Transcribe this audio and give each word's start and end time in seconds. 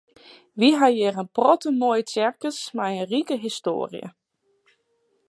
Wy 0.59 0.69
ha 0.79 0.87
hjir 0.93 1.15
in 1.23 1.29
protte 1.35 1.69
moaie 1.79 2.03
tsjerkjes 2.07 2.59
mei 2.77 2.93
in 3.01 3.07
rike 3.11 3.35
histoarje. 3.43 4.05